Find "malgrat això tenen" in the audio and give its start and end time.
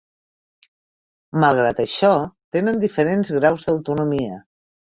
1.43-2.81